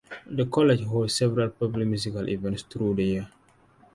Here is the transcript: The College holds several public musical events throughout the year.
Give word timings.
The 0.25 0.47
College 0.47 0.83
holds 0.85 1.13
several 1.13 1.49
public 1.51 1.87
musical 1.87 2.27
events 2.27 2.63
throughout 2.63 2.95
the 2.95 3.03
year. 3.03 3.29